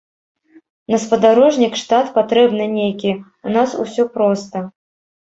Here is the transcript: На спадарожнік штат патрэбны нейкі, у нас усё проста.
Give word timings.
На 0.93 0.97
спадарожнік 1.03 1.77
штат 1.83 2.11
патрэбны 2.17 2.65
нейкі, 2.77 3.15
у 3.49 3.57
нас 3.61 3.81
усё 3.89 4.03
проста. 4.21 4.57